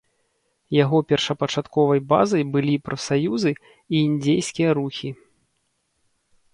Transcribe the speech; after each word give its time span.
Яго 0.83 0.97
першапачатковай 1.13 1.99
базай 2.15 2.43
былі 2.57 2.75
прафсаюзы 2.87 3.51
і 3.55 3.95
індзейскія 4.09 4.69
рухі. 4.83 5.09